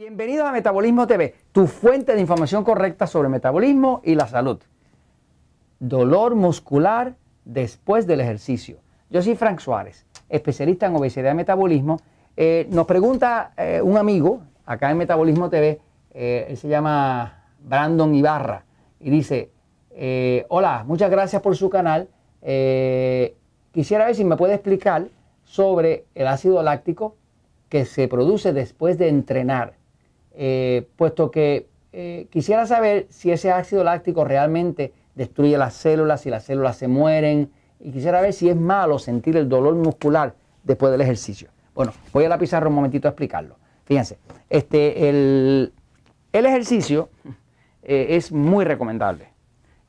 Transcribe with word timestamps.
Bienvenidos 0.00 0.48
a 0.48 0.52
Metabolismo 0.52 1.06
TV, 1.06 1.34
tu 1.52 1.66
fuente 1.66 2.14
de 2.14 2.22
información 2.22 2.64
correcta 2.64 3.06
sobre 3.06 3.28
metabolismo 3.28 4.00
y 4.02 4.14
la 4.14 4.26
salud. 4.26 4.58
Dolor 5.78 6.36
muscular 6.36 7.16
después 7.44 8.06
del 8.06 8.22
ejercicio. 8.22 8.78
Yo 9.10 9.20
soy 9.20 9.36
Frank 9.36 9.58
Suárez, 9.58 10.06
especialista 10.30 10.86
en 10.86 10.96
obesidad 10.96 11.32
y 11.32 11.34
metabolismo. 11.34 11.98
Eh, 12.34 12.66
nos 12.70 12.86
pregunta 12.86 13.52
eh, 13.58 13.82
un 13.84 13.98
amigo 13.98 14.40
acá 14.64 14.90
en 14.90 14.96
Metabolismo 14.96 15.50
TV, 15.50 15.82
eh, 16.14 16.46
él 16.48 16.56
se 16.56 16.68
llama 16.68 17.44
Brandon 17.60 18.14
Ibarra, 18.14 18.64
y 19.00 19.10
dice, 19.10 19.50
hola, 20.48 20.82
muchas 20.86 21.10
gracias 21.10 21.42
por 21.42 21.54
su 21.56 21.68
canal. 21.68 22.08
quisiera 22.40 24.06
ver 24.06 24.14
si 24.14 24.24
me 24.24 24.38
puede 24.38 24.54
explicar 24.54 25.08
sobre 25.44 26.06
el 26.14 26.26
ácido 26.26 26.62
láctico 26.62 27.16
que 27.68 27.84
se 27.84 28.08
produce 28.08 28.54
después 28.54 28.96
de 28.96 29.08
entrenar 29.08 29.79
eh, 30.34 30.86
puesto 30.96 31.30
que 31.30 31.66
eh, 31.92 32.26
quisiera 32.30 32.66
saber 32.66 33.06
si 33.10 33.32
ese 33.32 33.50
ácido 33.50 33.82
láctico 33.82 34.24
realmente 34.24 34.92
destruye 35.14 35.58
las 35.58 35.74
células, 35.74 36.20
si 36.20 36.30
las 36.30 36.44
células 36.44 36.76
se 36.76 36.88
mueren, 36.88 37.50
y 37.80 37.90
quisiera 37.92 38.20
ver 38.20 38.32
si 38.32 38.48
es 38.48 38.56
malo 38.56 38.98
sentir 38.98 39.36
el 39.36 39.48
dolor 39.48 39.74
muscular 39.74 40.34
después 40.62 40.92
del 40.92 41.00
ejercicio. 41.00 41.48
Bueno, 41.74 41.92
voy 42.12 42.24
a 42.24 42.28
la 42.28 42.38
pizarra 42.38 42.68
un 42.68 42.74
momentito 42.74 43.08
a 43.08 43.10
explicarlo. 43.10 43.56
Fíjense, 43.84 44.18
este, 44.48 45.08
el, 45.08 45.72
ejercicio 46.32 47.08
eh, 47.82 48.08
es 48.10 48.30
muy 48.30 48.64
recomendable. 48.64 49.28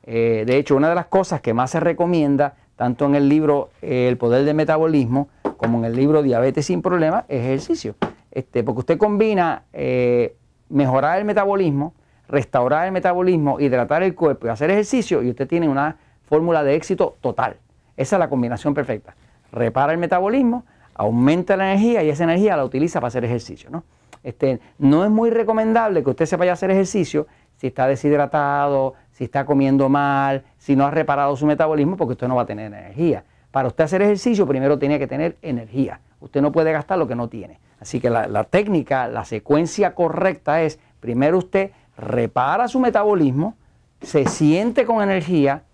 de 0.04 0.56
hecho, 0.56 0.74
una 0.74 0.88
de 0.88 0.96
las 0.96 1.06
cosas 1.06 1.40
que 1.40 1.54
más 1.54 1.70
se 1.70 1.78
recomienda, 1.78 2.56
tanto 2.74 3.06
en 3.06 3.14
el 3.14 3.28
libro 3.28 3.70
El 3.80 4.16
Poder 4.16 4.44
del 4.44 4.56
Metabolismo 4.56 5.28
como 5.56 5.78
en 5.78 5.84
el 5.84 5.94
libro 5.94 6.22
Diabetes 6.22 6.66
sin 6.66 6.82
Problemas, 6.82 7.24
es 7.28 7.42
ejercicio. 7.42 7.94
Este, 8.32 8.64
porque 8.64 8.80
usted 8.80 8.98
combina 8.98 9.64
eh, 9.72 10.34
mejorar 10.70 11.18
el 11.18 11.24
metabolismo, 11.26 11.94
restaurar 12.28 12.86
el 12.86 12.92
metabolismo, 12.92 13.60
hidratar 13.60 14.02
el 14.02 14.14
cuerpo 14.14 14.46
y 14.46 14.50
hacer 14.50 14.70
ejercicio 14.70 15.22
y 15.22 15.28
usted 15.28 15.46
tiene 15.46 15.68
una 15.68 15.98
fórmula 16.24 16.64
de 16.64 16.74
éxito 16.74 17.16
total. 17.20 17.56
Esa 17.96 18.16
es 18.16 18.20
la 18.20 18.30
combinación 18.30 18.72
perfecta. 18.72 19.14
Repara 19.52 19.92
el 19.92 19.98
metabolismo, 19.98 20.64
aumenta 20.94 21.58
la 21.58 21.72
energía 21.72 22.02
y 22.02 22.08
esa 22.08 22.24
energía 22.24 22.56
la 22.56 22.64
utiliza 22.64 23.00
para 23.00 23.08
hacer 23.08 23.24
ejercicio. 23.26 23.84
Este, 24.22 24.60
no 24.78 25.04
es 25.04 25.10
muy 25.10 25.28
recomendable 25.28 26.02
que 26.02 26.10
usted 26.10 26.24
se 26.24 26.36
vaya 26.36 26.52
a 26.52 26.54
hacer 26.54 26.70
ejercicio 26.70 27.26
si 27.56 27.66
está 27.66 27.86
deshidratado, 27.86 28.94
si 29.10 29.24
está 29.24 29.44
comiendo 29.44 29.90
mal, 29.90 30.44
si 30.56 30.74
no 30.74 30.86
ha 30.86 30.90
reparado 30.90 31.36
su 31.36 31.44
metabolismo, 31.44 31.96
porque 31.98 32.12
usted 32.12 32.28
no 32.28 32.36
va 32.36 32.42
a 32.42 32.46
tener 32.46 32.72
energía. 32.72 33.24
Para 33.50 33.68
usted 33.68 33.84
hacer 33.84 34.00
ejercicio, 34.00 34.46
primero 34.46 34.78
tiene 34.78 34.98
que 34.98 35.06
tener 35.06 35.36
energía. 35.42 36.00
Usted 36.20 36.40
no 36.40 36.50
puede 36.50 36.72
gastar 36.72 36.98
lo 36.98 37.06
que 37.06 37.14
no 37.14 37.28
tiene. 37.28 37.60
Así 37.82 37.98
que 37.98 38.10
la, 38.10 38.44
técnica, 38.44 39.08
la 39.08 39.24
secuencia 39.24 39.92
correcta 39.96 40.62
es, 40.62 40.78
primero 41.00 41.38
usted 41.38 41.72
repara 41.96 42.68
su 42.68 42.78
metabolismo, 42.78 43.56
se 44.00 44.24
siente 44.26 44.86
con 44.86 45.02
energía 45.02 45.64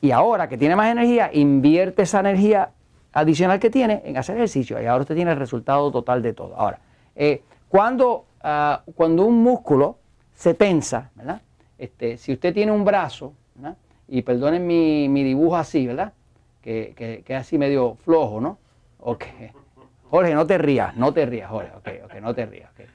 y 0.00 0.12
ahora 0.12 0.48
que 0.48 0.56
tiene 0.56 0.76
más 0.76 0.92
energía, 0.92 1.28
invierte 1.32 2.02
esa 2.02 2.20
energía 2.20 2.70
adicional 3.12 3.58
que 3.58 3.68
tiene 3.68 4.00
en 4.04 4.16
hacer 4.16 4.36
ejercicio 4.36 4.80
y 4.80 4.86
ahora 4.86 5.02
usted 5.02 5.16
tiene 5.16 5.32
el 5.32 5.38
resultado 5.38 5.90
total 5.90 6.22
de 6.22 6.34
todo. 6.34 6.54
Ahora, 6.54 6.78
eh, 7.16 7.42
cuando, 7.68 8.26
ah, 8.44 8.82
cuando 8.94 9.24
un 9.24 9.42
músculo 9.42 9.98
se 10.36 10.54
tensa, 10.54 11.10
¿verdad? 11.16 11.42
Este, 11.78 12.16
si 12.16 12.32
usted 12.32 12.54
tiene 12.54 12.70
un 12.70 12.84
brazo, 12.84 13.32
y 14.08 14.22
perdonen 14.22 14.64
mi, 14.64 15.24
dibujo 15.24 15.56
así, 15.56 15.84
¿verdad? 15.84 16.12
Que, 16.62 16.94
que, 16.96 17.24
que, 17.26 17.34
es 17.34 17.40
así 17.40 17.58
medio 17.58 17.96
flojo, 17.96 18.40
¿no? 18.40 18.56
Ok. 19.00 19.24
Jorge, 20.10 20.34
no 20.34 20.46
te 20.46 20.58
rías, 20.58 20.96
no 20.96 21.12
te 21.12 21.26
rías, 21.26 21.50
Jorge, 21.50 21.72
ok, 21.76 21.88
ok, 22.04 22.14
no 22.20 22.34
te 22.34 22.46
rías. 22.46 22.70
Okay. 22.72 22.86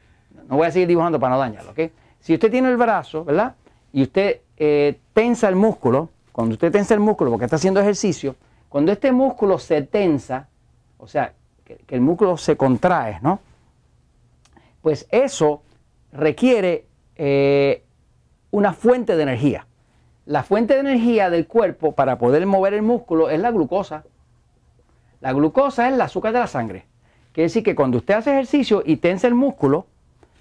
No 0.47 0.57
voy 0.57 0.67
a 0.67 0.71
seguir 0.71 0.87
dibujando 0.87 1.19
para 1.19 1.35
no 1.35 1.39
dañarlo, 1.39 1.71
ok. 1.71 1.79
Si 2.19 2.33
usted 2.33 2.51
tiene 2.51 2.69
el 2.69 2.77
brazo, 2.77 3.25
¿verdad? 3.25 3.55
Y 3.91 4.03
usted 4.03 4.41
eh, 4.57 4.99
tensa 5.13 5.49
el 5.49 5.55
músculo, 5.55 6.09
cuando 6.31 6.53
usted 6.53 6.71
tensa 6.71 6.93
el 6.93 6.99
músculo 6.99 7.31
porque 7.31 7.45
está 7.45 7.57
haciendo 7.57 7.79
ejercicio, 7.79 8.35
cuando 8.69 8.91
este 8.91 9.11
músculo 9.11 9.59
se 9.59 9.81
tensa, 9.81 10.47
o 10.97 11.07
sea, 11.07 11.33
que, 11.65 11.79
el 11.89 12.01
músculo 12.01 12.37
se 12.37 12.55
contrae, 12.55 13.19
¿no? 13.21 13.39
Pues 14.81 15.07
eso 15.11 15.61
requiere 16.11 16.85
eh, 17.15 17.83
una 18.51 18.73
fuente 18.73 19.15
de 19.15 19.23
energía. 19.23 19.67
La 20.25 20.43
fuente 20.43 20.75
de 20.75 20.79
energía 20.79 21.29
del 21.29 21.47
cuerpo 21.47 21.93
para 21.93 22.17
poder 22.17 22.45
mover 22.45 22.73
el 22.73 22.81
músculo 22.81 23.29
es 23.29 23.39
la 23.39 23.51
glucosa. 23.51 24.03
La 25.19 25.33
glucosa 25.33 25.87
es 25.87 25.93
el 25.93 26.01
azúcar 26.01 26.33
de 26.33 26.39
la 26.39 26.47
sangre. 26.47 26.85
Quiere 27.33 27.45
decir 27.45 27.63
que 27.63 27.75
cuando 27.75 27.97
usted 27.97 28.15
hace 28.15 28.31
ejercicio 28.31 28.83
y 28.85 28.97
tensa 28.97 29.27
el 29.27 29.35
músculo, 29.35 29.85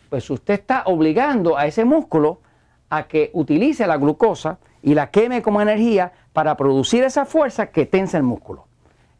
pues 0.08 0.28
usted 0.28 0.54
está 0.54 0.82
obligando 0.86 1.56
a 1.56 1.66
ese 1.66 1.84
músculo 1.84 2.40
a 2.88 3.04
que 3.04 3.30
utilice 3.32 3.86
la 3.86 3.96
glucosa 3.96 4.58
y 4.82 4.94
la 4.94 5.10
queme 5.10 5.42
como 5.42 5.60
energía 5.60 6.12
para 6.32 6.56
producir 6.56 7.04
esa 7.04 7.24
fuerza 7.26 7.66
que 7.66 7.86
tensa 7.86 8.16
el 8.16 8.24
músculo. 8.24 8.66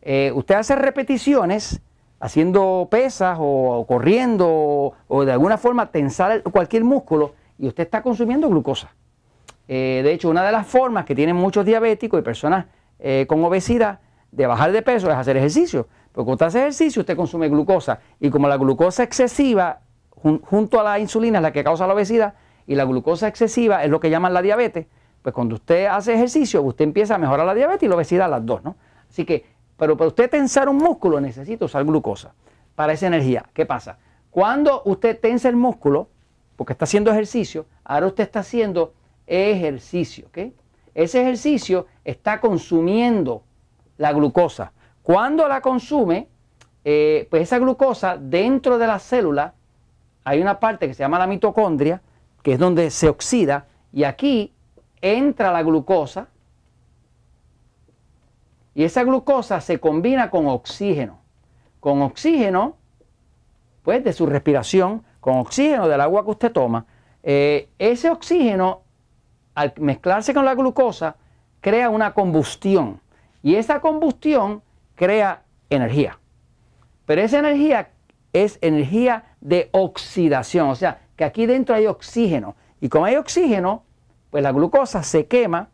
Eh, 0.02 0.32
usted 0.34 0.56
hace 0.56 0.74
repeticiones 0.74 1.80
haciendo 2.18 2.88
pesas 2.90 3.38
o, 3.40 3.84
corriendo 3.86 4.92
o, 5.08 5.24
de 5.24 5.32
alguna 5.32 5.56
forma 5.56 5.90
tensar 5.90 6.42
cualquier 6.42 6.84
músculo 6.84 7.34
y 7.58 7.68
usted 7.68 7.84
está 7.84 8.02
consumiendo 8.02 8.48
glucosa. 8.48 8.92
Eh, 9.68 10.00
de 10.02 10.12
hecho, 10.12 10.28
una 10.28 10.44
de 10.44 10.50
las 10.50 10.66
formas 10.66 11.04
que 11.04 11.14
tienen 11.14 11.36
muchos 11.36 11.64
diabéticos 11.64 12.18
y 12.18 12.22
personas 12.22 12.66
eh, 12.98 13.26
con 13.28 13.44
obesidad 13.44 14.00
de 14.32 14.46
bajar 14.46 14.72
de 14.72 14.82
peso 14.82 15.08
es 15.10 15.16
hacer 15.16 15.36
ejercicio. 15.36 15.86
Porque 16.12 16.24
cuando 16.26 16.32
usted 16.32 16.46
hace 16.46 16.58
ejercicio, 16.60 17.00
usted 17.00 17.16
consume 17.16 17.48
glucosa. 17.48 18.00
Y 18.18 18.30
como 18.30 18.48
la 18.48 18.56
glucosa 18.56 19.02
excesiva, 19.02 19.80
junto 20.10 20.80
a 20.80 20.84
la 20.84 20.98
insulina, 20.98 21.38
es 21.38 21.42
la 21.42 21.52
que 21.52 21.64
causa 21.64 21.86
la 21.86 21.94
obesidad, 21.94 22.34
y 22.66 22.74
la 22.74 22.84
glucosa 22.84 23.28
excesiva 23.28 23.84
es 23.84 23.90
lo 23.90 24.00
que 24.00 24.10
llaman 24.10 24.34
la 24.34 24.42
diabetes, 24.42 24.86
pues 25.22 25.34
cuando 25.34 25.56
usted 25.56 25.86
hace 25.86 26.14
ejercicio, 26.14 26.62
usted 26.62 26.84
empieza 26.84 27.16
a 27.16 27.18
mejorar 27.18 27.46
la 27.46 27.54
diabetes 27.54 27.82
y 27.82 27.88
la 27.88 27.96
obesidad, 27.96 28.30
las 28.30 28.44
dos, 28.44 28.62
¿no? 28.64 28.76
Así 29.08 29.24
que, 29.24 29.44
pero 29.76 29.96
para 29.96 30.08
usted 30.08 30.30
tensar 30.30 30.68
un 30.68 30.76
músculo, 30.76 31.20
necesita 31.20 31.64
usar 31.64 31.84
glucosa 31.84 32.34
para 32.74 32.92
esa 32.92 33.06
energía. 33.06 33.44
¿Qué 33.52 33.66
pasa? 33.66 33.98
Cuando 34.30 34.82
usted 34.84 35.18
tensa 35.18 35.48
el 35.48 35.56
músculo, 35.56 36.08
porque 36.56 36.72
está 36.72 36.84
haciendo 36.84 37.10
ejercicio, 37.10 37.66
ahora 37.84 38.06
usted 38.06 38.24
está 38.24 38.40
haciendo 38.40 38.94
ejercicio, 39.26 40.26
¿ok? 40.28 40.52
Ese 40.94 41.22
ejercicio 41.22 41.86
está 42.04 42.40
consumiendo 42.40 43.42
la 43.96 44.12
glucosa. 44.12 44.72
Cuando 45.10 45.48
la 45.48 45.60
consume, 45.60 46.28
eh, 46.84 47.26
pues 47.30 47.42
esa 47.42 47.58
glucosa 47.58 48.16
dentro 48.16 48.78
de 48.78 48.86
la 48.86 49.00
célula 49.00 49.54
hay 50.22 50.40
una 50.40 50.60
parte 50.60 50.86
que 50.86 50.94
se 50.94 51.02
llama 51.02 51.18
la 51.18 51.26
mitocondria, 51.26 52.00
que 52.44 52.52
es 52.52 52.60
donde 52.60 52.92
se 52.92 53.08
oxida, 53.08 53.66
y 53.92 54.04
aquí 54.04 54.54
entra 55.00 55.50
la 55.50 55.64
glucosa, 55.64 56.28
y 58.72 58.84
esa 58.84 59.02
glucosa 59.02 59.60
se 59.60 59.80
combina 59.80 60.30
con 60.30 60.46
oxígeno. 60.46 61.18
Con 61.80 62.02
oxígeno, 62.02 62.76
pues 63.82 64.04
de 64.04 64.12
su 64.12 64.26
respiración, 64.26 65.02
con 65.18 65.38
oxígeno 65.38 65.88
del 65.88 66.02
agua 66.02 66.22
que 66.22 66.30
usted 66.30 66.52
toma, 66.52 66.86
eh, 67.24 67.68
ese 67.80 68.10
oxígeno, 68.10 68.82
al 69.56 69.74
mezclarse 69.80 70.32
con 70.32 70.44
la 70.44 70.54
glucosa, 70.54 71.16
crea 71.60 71.90
una 71.90 72.14
combustión. 72.14 73.00
Y 73.42 73.56
esa 73.56 73.80
combustión 73.80 74.62
crea 75.00 75.44
energía. 75.70 76.18
Pero 77.06 77.22
esa 77.22 77.38
energía 77.38 77.88
es 78.34 78.58
energía 78.60 79.24
de 79.40 79.70
oxidación, 79.72 80.68
o 80.68 80.74
sea, 80.74 81.00
que 81.16 81.24
aquí 81.24 81.46
dentro 81.46 81.74
hay 81.74 81.86
oxígeno. 81.86 82.54
Y 82.82 82.90
como 82.90 83.06
hay 83.06 83.16
oxígeno, 83.16 83.84
pues 84.28 84.42
la 84.42 84.52
glucosa 84.52 85.02
se 85.02 85.26
quema 85.26 85.70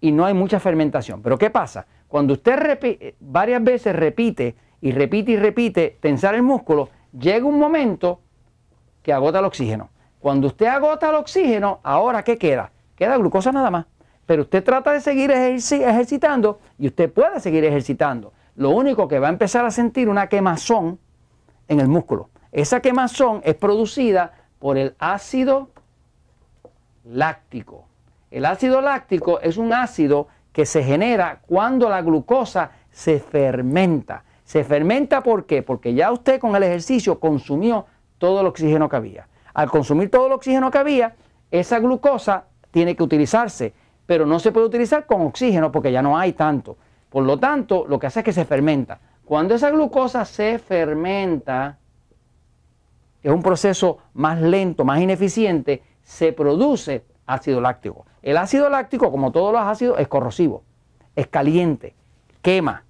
y 0.00 0.10
no 0.10 0.24
hay 0.24 0.34
mucha 0.34 0.58
fermentación. 0.58 1.22
Pero 1.22 1.38
¿qué 1.38 1.50
pasa? 1.50 1.86
Cuando 2.08 2.32
usted 2.32 3.14
varias 3.20 3.62
veces 3.62 3.94
repite 3.94 4.56
y 4.80 4.90
repite 4.90 5.30
y 5.30 5.36
repite 5.36 5.96
tensar 6.00 6.34
el 6.34 6.42
músculo, 6.42 6.88
llega 7.16 7.46
un 7.46 7.60
momento 7.60 8.22
que 9.04 9.12
agota 9.12 9.38
el 9.38 9.44
oxígeno. 9.44 9.90
Cuando 10.18 10.48
usted 10.48 10.66
agota 10.66 11.10
el 11.10 11.14
oxígeno, 11.14 11.78
ahora 11.84 12.24
¿qué 12.24 12.36
queda? 12.36 12.72
Queda 12.96 13.18
glucosa 13.18 13.52
nada 13.52 13.70
más. 13.70 13.86
Pero 14.26 14.42
usted 14.42 14.64
trata 14.64 14.92
de 14.92 15.00
seguir 15.00 15.30
ejercitando 15.30 16.58
y 16.76 16.88
usted 16.88 17.08
puede 17.12 17.38
seguir 17.38 17.64
ejercitando 17.64 18.32
lo 18.58 18.70
único 18.70 19.06
que 19.06 19.20
va 19.20 19.28
a 19.28 19.30
empezar 19.30 19.64
a 19.64 19.70
sentir 19.70 20.08
una 20.08 20.28
quemazón 20.28 20.98
en 21.68 21.78
el 21.78 21.86
músculo. 21.86 22.28
Esa 22.50 22.80
quemazón 22.80 23.40
es 23.44 23.54
producida 23.54 24.32
por 24.58 24.76
el 24.76 24.96
ácido 24.98 25.70
láctico. 27.04 27.86
El 28.32 28.44
ácido 28.44 28.80
láctico 28.80 29.38
es 29.40 29.58
un 29.58 29.72
ácido 29.72 30.26
que 30.52 30.66
se 30.66 30.82
genera 30.82 31.40
cuando 31.46 31.88
la 31.88 32.02
glucosa 32.02 32.72
se 32.90 33.20
fermenta. 33.20 34.24
Se 34.42 34.64
fermenta 34.64 35.22
¿por 35.22 35.46
qué? 35.46 35.62
Porque 35.62 35.94
ya 35.94 36.10
usted 36.10 36.40
con 36.40 36.56
el 36.56 36.64
ejercicio 36.64 37.20
consumió 37.20 37.86
todo 38.18 38.40
el 38.40 38.48
oxígeno 38.48 38.88
que 38.88 38.96
había. 38.96 39.28
Al 39.54 39.70
consumir 39.70 40.10
todo 40.10 40.26
el 40.26 40.32
oxígeno 40.32 40.72
que 40.72 40.78
había, 40.78 41.14
esa 41.52 41.78
glucosa 41.78 42.46
tiene 42.72 42.96
que 42.96 43.04
utilizarse, 43.04 43.72
pero 44.04 44.26
no 44.26 44.40
se 44.40 44.50
puede 44.50 44.66
utilizar 44.66 45.06
con 45.06 45.20
oxígeno 45.20 45.70
porque 45.70 45.92
ya 45.92 46.02
no 46.02 46.18
hay 46.18 46.32
tanto. 46.32 46.76
Por 47.10 47.24
lo 47.24 47.38
tanto, 47.38 47.86
lo 47.88 47.98
que 47.98 48.06
hace 48.06 48.20
es 48.20 48.24
que 48.24 48.32
se 48.32 48.44
fermenta. 48.44 49.00
Cuando 49.24 49.54
esa 49.54 49.70
glucosa 49.70 50.24
se 50.24 50.58
fermenta, 50.58 51.78
es 53.22 53.30
un 53.32 53.42
proceso 53.42 53.98
más 54.14 54.40
lento, 54.40 54.84
más 54.84 55.00
ineficiente, 55.00 55.82
se 56.02 56.32
produce 56.32 57.04
ácido 57.26 57.60
láctico. 57.60 58.06
El 58.22 58.36
ácido 58.36 58.68
láctico, 58.68 59.10
como 59.10 59.32
todos 59.32 59.52
los 59.52 59.62
ácidos, 59.62 59.98
es 59.98 60.08
corrosivo, 60.08 60.62
es 61.14 61.26
caliente, 61.26 61.94
quema. 62.42 62.84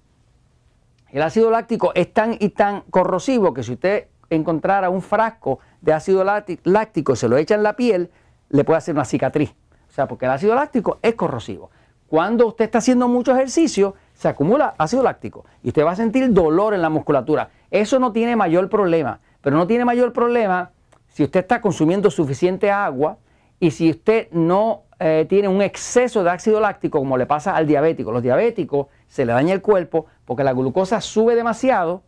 El 1.11 1.21
ácido 1.23 1.49
láctico 1.49 1.91
es 1.95 2.13
tan 2.13 2.35
y 2.39 2.49
tan 2.49 2.81
corrosivo 2.89 3.53
que 3.53 3.63
si 3.63 3.73
usted 3.73 4.07
encontrara 4.29 4.89
un 4.89 5.01
frasco 5.01 5.59
de 5.81 5.93
ácido 5.93 6.23
láctico 6.23 7.13
y 7.13 7.15
se 7.15 7.27
lo 7.27 7.37
echa 7.37 7.55
en 7.55 7.63
la 7.63 7.75
piel, 7.75 8.11
le 8.49 8.63
puede 8.63 8.77
hacer 8.77 8.95
una 8.95 9.05
cicatriz. 9.05 9.55
O 9.89 9.91
sea, 9.91 10.07
porque 10.07 10.25
el 10.25 10.31
ácido 10.31 10.55
láctico 10.55 10.99
es 11.01 11.15
corrosivo. 11.15 11.71
Cuando 12.07 12.47
usted 12.47 12.65
está 12.65 12.77
haciendo 12.77 13.07
mucho 13.07 13.33
ejercicio, 13.33 13.95
se 14.19 14.27
acumula 14.27 14.75
ácido 14.77 15.01
láctico 15.01 15.45
y 15.63 15.69
usted 15.69 15.85
va 15.85 15.91
a 15.91 15.95
sentir 15.95 16.33
dolor 16.33 16.73
en 16.73 16.81
la 16.81 16.89
musculatura. 16.89 17.51
Eso 17.71 17.99
no 17.99 18.11
tiene 18.11 18.35
mayor 18.35 18.69
problema, 18.69 19.21
pero 19.39 19.55
no 19.55 19.65
tiene 19.65 19.85
mayor 19.85 20.11
problema 20.11 20.71
si 21.07 21.23
usted 21.23 21.39
está 21.39 21.61
consumiendo 21.61 22.11
suficiente 22.11 22.69
agua 22.69 23.17
y 23.61 23.71
si 23.71 23.89
usted 23.89 24.29
no 24.31 24.83
eh, 24.99 25.25
tiene 25.29 25.47
un 25.47 25.61
exceso 25.61 26.21
de 26.21 26.31
ácido 26.31 26.59
láctico 26.59 26.99
como 26.99 27.17
le 27.17 27.27
pasa 27.27 27.55
al 27.55 27.65
diabético. 27.65 28.11
Los 28.11 28.21
diabéticos 28.21 28.87
se 29.07 29.25
le 29.25 29.31
daña 29.31 29.53
el 29.53 29.61
cuerpo 29.61 30.07
porque 30.25 30.43
la 30.43 30.51
glucosa 30.51 30.99
sube 30.99 31.33
demasiado, 31.35 32.03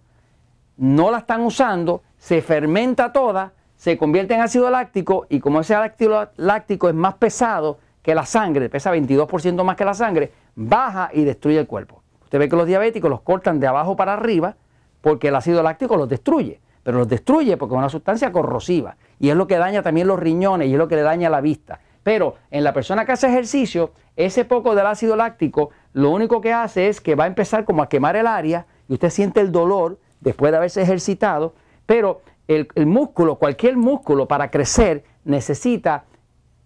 no 0.75 1.11
la 1.11 1.19
están 1.19 1.39
usando, 1.39 2.03
se 2.17 2.41
fermenta 2.41 3.13
toda, 3.13 3.53
se 3.77 3.97
convierte 3.97 4.33
en 4.33 4.41
ácido 4.41 4.69
láctico 4.69 5.27
y 5.29 5.39
como 5.39 5.61
ese 5.61 5.75
ácido 5.75 6.29
láctico 6.35 6.89
es 6.89 6.93
más 6.93 7.13
pesado 7.13 7.79
que 8.01 8.13
la 8.13 8.25
sangre, 8.25 8.67
pesa 8.67 8.93
22% 8.93 9.63
más 9.63 9.77
que 9.77 9.85
la 9.85 9.93
sangre, 9.93 10.33
baja 10.55 11.09
y 11.13 11.23
destruye 11.23 11.57
el 11.57 11.67
cuerpo. 11.67 12.00
Usted 12.31 12.39
ve 12.39 12.47
que 12.47 12.55
los 12.55 12.65
diabéticos 12.65 13.09
los 13.09 13.19
cortan 13.19 13.59
de 13.59 13.67
abajo 13.67 13.97
para 13.97 14.13
arriba 14.13 14.55
porque 15.01 15.27
el 15.27 15.35
ácido 15.35 15.61
láctico 15.61 15.97
los 15.97 16.07
destruye, 16.07 16.61
pero 16.81 16.99
los 16.99 17.09
destruye 17.09 17.57
porque 17.57 17.75
es 17.75 17.77
una 17.77 17.89
sustancia 17.89 18.31
corrosiva 18.31 18.95
y 19.19 19.31
es 19.31 19.35
lo 19.35 19.47
que 19.47 19.57
daña 19.57 19.81
también 19.83 20.07
los 20.07 20.17
riñones 20.17 20.69
y 20.69 20.71
es 20.71 20.77
lo 20.77 20.87
que 20.87 20.95
le 20.95 21.01
daña 21.01 21.29
la 21.29 21.41
vista. 21.41 21.81
Pero 22.03 22.35
en 22.49 22.63
la 22.63 22.71
persona 22.71 23.03
que 23.05 23.11
hace 23.11 23.27
ejercicio, 23.27 23.91
ese 24.15 24.45
poco 24.45 24.75
del 24.75 24.85
ácido 24.87 25.17
láctico 25.17 25.71
lo 25.91 26.09
único 26.09 26.39
que 26.39 26.53
hace 26.53 26.87
es 26.87 27.01
que 27.01 27.15
va 27.15 27.25
a 27.25 27.27
empezar 27.27 27.65
como 27.65 27.83
a 27.83 27.89
quemar 27.89 28.15
el 28.15 28.27
área 28.27 28.65
y 28.87 28.93
usted 28.93 29.09
siente 29.09 29.41
el 29.41 29.51
dolor 29.51 29.99
después 30.21 30.53
de 30.53 30.57
haberse 30.57 30.81
ejercitado, 30.81 31.53
pero 31.85 32.21
el, 32.47 32.69
el 32.75 32.85
músculo, 32.85 33.35
cualquier 33.35 33.75
músculo 33.75 34.29
para 34.29 34.49
crecer 34.49 35.03
necesita 35.25 36.05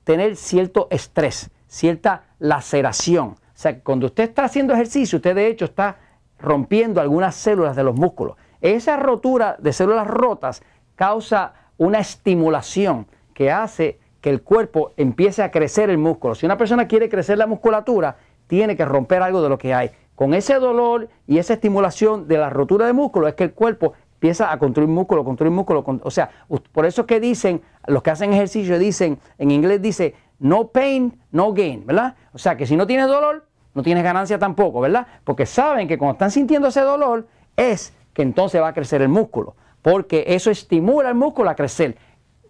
tener 0.04 0.36
cierto 0.36 0.88
estrés, 0.92 1.50
cierta 1.68 2.26
laceración. 2.38 3.38
O 3.56 3.58
sea, 3.58 3.80
cuando 3.80 4.08
usted 4.08 4.26
está 4.26 4.44
haciendo 4.44 4.74
ejercicio, 4.74 5.18
usted 5.18 5.34
de 5.34 5.48
hecho 5.48 5.66
está 5.66 5.98
rompiendo 6.40 7.00
algunas 7.00 7.36
células 7.36 7.76
de 7.78 7.84
los 7.84 7.96
músculos. 7.96 8.36
Esa 8.60 8.98
rotura 8.98 9.56
de 9.60 9.72
células 9.72 10.08
rotas 10.08 10.62
causa 10.96 11.54
una 11.78 12.00
estimulación 12.00 13.08
que 13.34 13.52
hace 13.52 14.00
que 14.20 14.30
el 14.30 14.42
cuerpo 14.42 14.92
empiece 14.98 15.42
a 15.42 15.52
crecer 15.52 15.90
el 15.90 15.98
músculo. 15.98 16.36
Si 16.36 16.46
una 16.46 16.58
persona 16.58 16.88
quiere 16.88 17.08
crecer 17.08 17.38
la 17.38 17.48
musculatura, 17.48 18.18
tiene 18.48 18.76
que 18.76 18.84
romper 18.84 19.22
algo 19.22 19.42
de 19.42 19.50
lo 19.50 19.58
que 19.58 19.74
hay. 19.74 19.92
Con 20.16 20.34
ese 20.34 20.56
dolor 20.56 21.08
y 21.28 21.38
esa 21.38 21.54
estimulación 21.54 22.28
de 22.28 22.38
la 22.38 22.50
rotura 22.50 22.86
de 22.86 22.94
músculo 22.94 23.28
es 23.28 23.36
que 23.36 23.44
el 23.44 23.54
cuerpo 23.54 23.94
empieza 24.16 24.52
a 24.52 24.58
construir 24.58 24.90
músculo, 24.90 25.24
construir 25.24 25.54
músculo. 25.54 25.86
O 26.04 26.12
sea, 26.12 26.30
por 26.72 26.86
eso 26.86 27.02
es 27.02 27.08
que 27.08 27.20
dicen, 27.20 27.62
los 27.86 28.02
que 28.02 28.12
hacen 28.12 28.34
ejercicio 28.34 28.80
dicen, 28.80 29.20
en 29.38 29.52
inglés 29.52 29.82
dice, 29.82 30.16
no 30.40 30.68
pain, 30.70 31.22
no 31.32 31.54
gain, 31.54 31.86
¿verdad? 31.86 32.16
O 32.34 32.38
sea, 32.38 32.58
que 32.58 32.66
si 32.66 32.76
no 32.76 32.88
tienes 32.88 33.08
dolor, 33.08 33.48
no 33.74 33.84
tienes 33.84 34.04
ganancia 34.04 34.40
tampoco, 34.40 34.82
¿verdad? 34.82 35.06
Porque 35.24 35.46
saben 35.46 35.88
que 35.88 35.98
cuando 35.98 36.14
están 36.14 36.32
sintiendo 36.32 36.70
ese 36.70 36.82
dolor 36.82 37.28
es 37.58 37.96
que 38.14 38.22
entonces 38.22 38.62
va 38.62 38.70
a 38.70 38.74
crecer 38.74 39.02
el 39.02 39.10
músculo, 39.10 39.56
porque 39.82 40.24
eso 40.28 40.50
estimula 40.50 41.10
el 41.10 41.16
músculo 41.16 41.50
a 41.50 41.56
crecer. 41.56 41.98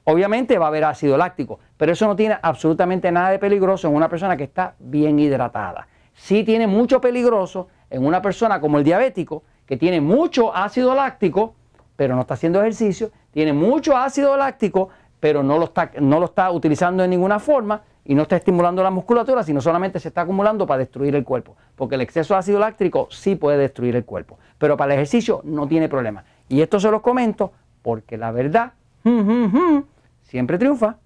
Obviamente 0.03 0.59
va 0.59 0.65
a 0.65 0.67
haber 0.67 0.83
ácido 0.83 1.17
láctico, 1.17 1.59
pero 1.77 1.91
eso 1.91 2.05
no 2.05 2.15
tiene 2.15 2.37
absolutamente 2.41 3.11
nada 3.11 3.31
de 3.31 3.39
peligroso 3.39 3.87
en 3.87 3.95
una 3.95 4.07
persona 4.07 4.37
que 4.37 4.43
está 4.43 4.75
bien 4.77 5.19
hidratada. 5.19 5.87
Sí 6.13 6.43
tiene 6.43 6.67
mucho 6.67 7.01
peligroso 7.01 7.67
en 7.89 8.05
una 8.05 8.21
persona 8.21 8.61
como 8.61 8.77
el 8.77 8.83
diabético, 8.83 9.43
que 9.65 9.77
tiene 9.77 10.01
mucho 10.01 10.55
ácido 10.55 10.93
láctico, 10.93 11.55
pero 11.95 12.13
no 12.13 12.21
está 12.21 12.35
haciendo 12.35 12.61
ejercicio, 12.61 13.11
tiene 13.31 13.51
mucho 13.51 13.97
ácido 13.97 14.37
láctico, 14.37 14.89
pero 15.19 15.43
no 15.43 15.57
lo 15.57 15.65
está, 15.65 15.91
no 15.99 16.19
lo 16.19 16.25
está 16.25 16.51
utilizando 16.51 17.03
de 17.03 17.09
ninguna 17.09 17.39
forma 17.39 17.81
y 18.03 18.13
no 18.13 18.23
está 18.23 18.35
estimulando 18.35 18.83
la 18.83 18.91
musculatura, 18.91 19.43
sino 19.43 19.61
solamente 19.61 19.99
se 19.99 20.09
está 20.09 20.21
acumulando 20.21 20.67
para 20.67 20.79
destruir 20.79 21.15
el 21.15 21.23
cuerpo. 21.23 21.55
Porque 21.75 21.95
el 21.95 22.01
exceso 22.01 22.33
de 22.33 22.39
ácido 22.39 22.59
láctico 22.59 23.07
sí 23.09 23.35
puede 23.35 23.57
destruir 23.57 23.95
el 23.95 24.05
cuerpo, 24.05 24.37
pero 24.57 24.77
para 24.77 24.93
el 24.93 24.99
ejercicio 24.99 25.41
no 25.43 25.67
tiene 25.67 25.89
problema. 25.89 26.23
Y 26.47 26.61
esto 26.61 26.79
se 26.79 26.91
los 26.91 27.01
comento 27.01 27.51
porque 27.81 28.17
la 28.17 28.31
verdad 28.31 28.73
siempre 30.23 30.57
triunfa. 30.57 30.97